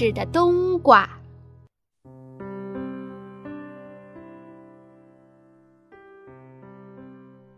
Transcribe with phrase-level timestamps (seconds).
[0.00, 1.06] 事的冬瓜。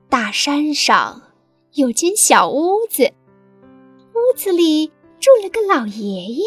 [0.09, 1.23] 大山上
[1.75, 3.13] 有间小屋子，
[4.13, 4.89] 屋子里
[5.21, 6.45] 住了个老爷爷。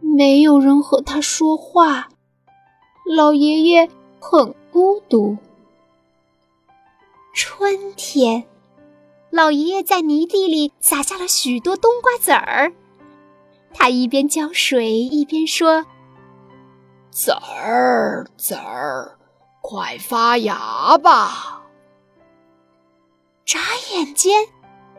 [0.00, 2.08] 没有人和他说话，
[3.16, 3.88] 老爷爷
[4.18, 5.36] 很孤独。
[7.32, 8.44] 春天。
[9.30, 12.72] 老爷爷在泥地里撒下了许多冬瓜籽儿，
[13.78, 15.86] 他一边浇水一边说
[17.10, 19.16] ：“籽儿籽儿，
[19.62, 21.62] 快发芽吧！”
[23.46, 23.60] 眨
[23.92, 24.44] 眼间，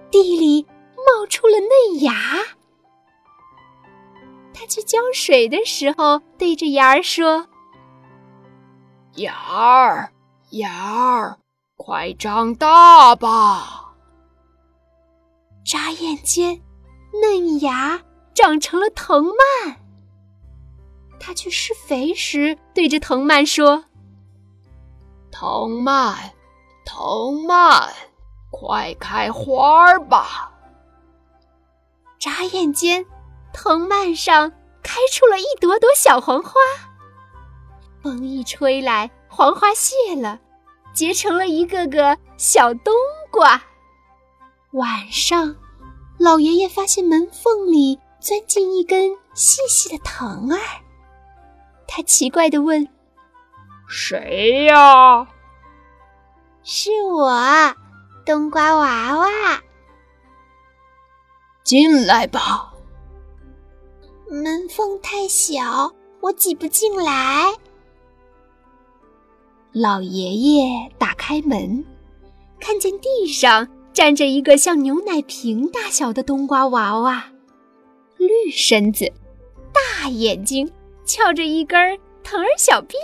[0.09, 0.65] 地里
[0.95, 2.13] 冒出了嫩芽。
[4.53, 7.47] 他去浇水的时候，对着芽儿说
[9.15, 10.09] ：“芽儿
[10.51, 11.37] 芽儿，
[11.75, 13.93] 快长大吧！”
[15.65, 16.61] 眨眼间，
[17.21, 18.01] 嫩芽
[18.41, 19.75] 长成了藤蔓。
[21.19, 23.83] 他去施肥时，对着藤蔓说
[25.29, 26.15] ：“藤蔓，
[26.85, 27.89] 藤蔓，
[28.49, 30.53] 快开花儿吧！”
[32.17, 33.05] 眨眼间，
[33.51, 36.53] 藤蔓上开出了一朵朵小黄花。
[38.01, 40.39] 风一吹来，黄花谢了，
[40.93, 42.93] 结成了一个个小冬
[43.29, 43.61] 瓜。
[44.71, 45.57] 晚上，
[46.17, 50.59] 老爷爷发现门缝里钻进一根细细的藤儿。
[51.87, 52.87] 他奇怪地问
[53.89, 55.27] ：“谁呀
[56.63, 57.73] ？”“是我，
[58.25, 59.27] 冬瓜娃娃。
[61.63, 62.73] ”“进来吧。
[64.29, 67.53] ”“门缝太小，我挤不进来。”
[69.73, 71.85] 老爷爷打开门，
[72.59, 73.67] 看见地上。
[73.91, 77.38] 站着一个像牛奶瓶大小的冬瓜娃娃，绿
[78.51, 79.11] 身子，
[79.73, 80.71] 大眼睛，
[81.05, 82.95] 翘着一根藤儿小辫。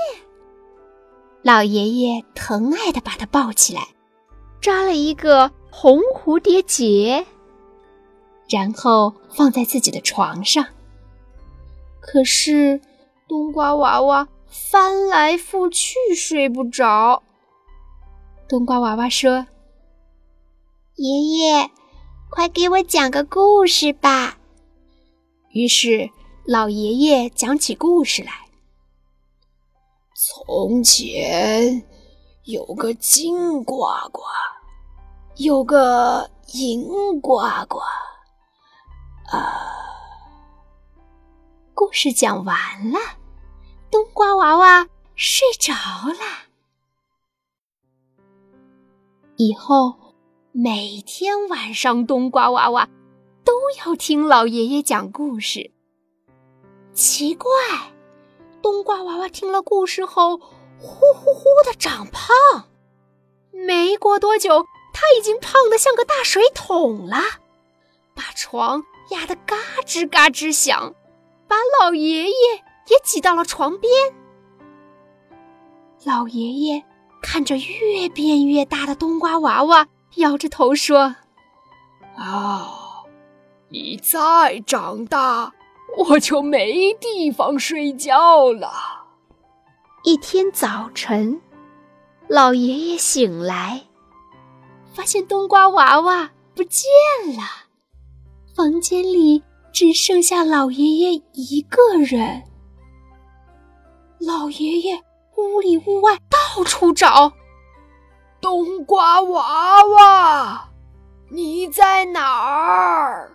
[1.41, 3.87] 老爷爷疼爱地把它抱起来，
[4.61, 7.25] 扎了一个红蝴蝶结，
[8.49, 10.65] 然后放在自己的床上。
[12.01, 12.81] 可是，
[13.27, 17.21] 冬瓜娃娃翻来覆去睡不着。
[18.47, 19.47] 冬瓜娃娃说。
[20.95, 21.69] 爷爷，
[22.29, 24.37] 快给我讲个故事吧。
[25.55, 26.09] 于是，
[26.43, 28.49] 老爷爷讲起故事来。
[30.13, 31.81] 从前
[32.43, 34.21] 有个金呱呱，
[35.37, 36.89] 有个银
[37.21, 37.39] 呱
[37.69, 37.79] 呱。
[39.31, 39.55] 啊，
[41.73, 42.99] 故事讲完了，
[43.89, 46.19] 冬瓜娃娃睡着了。
[49.37, 49.95] 以后。
[50.57, 52.87] 每天晚上，冬瓜娃娃
[53.45, 55.71] 都要听老爷爷讲故事。
[56.93, 57.51] 奇怪，
[58.61, 62.67] 冬瓜娃娃听了故事后，呼呼呼的长胖。
[63.51, 67.17] 没过多久，他已经胖得像个大水桶了，
[68.13, 70.93] 把床压得嘎吱嘎吱响，
[71.47, 72.55] 把老爷爷
[72.87, 73.91] 也挤到了床边。
[76.03, 76.83] 老爷爷
[77.21, 79.87] 看着越变越大的冬瓜娃娃。
[80.15, 81.13] 摇着头说
[82.15, 82.84] ：“啊，
[83.69, 85.51] 你再长大，
[85.97, 88.71] 我就没地方睡觉了。”
[90.03, 91.41] 一天早晨，
[92.27, 93.81] 老爷爷醒来，
[94.93, 96.87] 发现冬瓜娃娃不见
[97.35, 97.43] 了，
[98.55, 99.43] 房间里
[99.73, 102.43] 只剩下老爷爷一个人。
[104.19, 105.01] 老爷爷
[105.37, 107.33] 屋里屋外到处找。
[108.39, 110.69] 冬瓜娃娃，
[111.31, 113.34] 你在哪儿？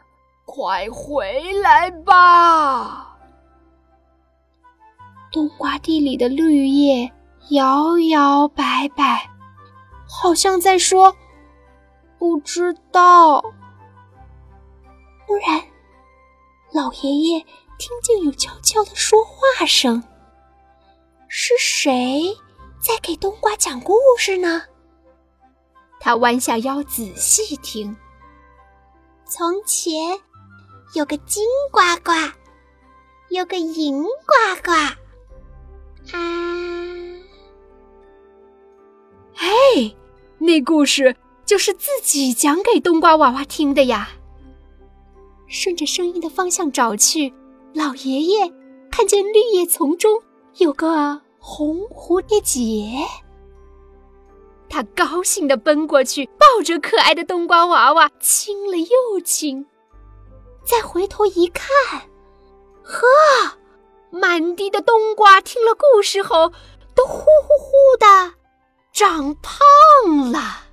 [0.52, 3.16] 快回来吧！
[5.30, 7.12] 冬瓜地里的绿叶
[7.50, 9.30] 摇摇摆摆，
[10.08, 11.16] 好像在说
[12.18, 13.40] “不知道”。
[15.24, 15.62] 忽然，
[16.72, 17.38] 老爷爷
[17.78, 20.02] 听见有悄悄的说话声，
[21.28, 22.36] 是谁
[22.80, 24.62] 在给冬瓜讲故事呢？
[26.00, 27.96] 他弯下腰仔细听。
[29.24, 30.18] 从前
[30.94, 32.12] 有个金呱呱，
[33.28, 34.72] 有个银呱呱。
[36.12, 37.16] 啊！
[39.36, 39.94] 哎，
[40.38, 41.14] 那故事
[41.46, 44.10] 就是自己讲给冬瓜娃娃听的呀。
[45.46, 47.32] 顺着声音的方向找去，
[47.72, 48.52] 老爷爷
[48.90, 50.20] 看见绿叶丛中
[50.56, 53.06] 有个红蝴蝶结。
[54.68, 59.66] 他高兴地奔过去，抱着可爱的冬瓜娃娃，亲了又亲。
[60.70, 61.66] 再回头一看，
[62.84, 63.04] 呵，
[64.10, 66.52] 满地的冬瓜听了故事后，
[66.94, 68.34] 都呼呼呼的
[68.92, 70.69] 长胖了。